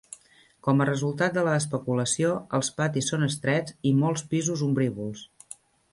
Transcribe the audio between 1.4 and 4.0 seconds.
la especulació, els patis són estrets i